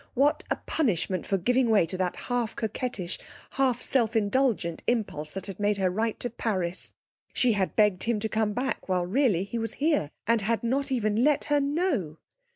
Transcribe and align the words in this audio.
What 0.15 0.43
a 0.49 0.55
punishment 0.55 1.27
for 1.27 1.37
giving 1.37 1.69
way 1.69 1.85
to 1.85 1.95
that 1.95 2.15
half 2.15 2.55
coquettish, 2.55 3.19
half 3.51 3.79
self 3.83 4.15
indulgent 4.15 4.81
impulse 4.87 5.35
that 5.35 5.45
had 5.45 5.59
made 5.59 5.77
her 5.77 5.91
write 5.91 6.19
to 6.21 6.31
Paris! 6.31 6.93
She 7.33 7.51
had 7.51 7.75
begged 7.75 8.05
him 8.05 8.19
to 8.21 8.27
come 8.27 8.53
back; 8.53 8.89
while, 8.89 9.05
really, 9.05 9.43
he 9.43 9.59
was 9.59 9.75
here, 9.75 10.09
and 10.25 10.41
had 10.41 10.63
not 10.63 10.91
even 10.91 11.23
let 11.23 11.43
her 11.53 11.59
know. 11.59 12.17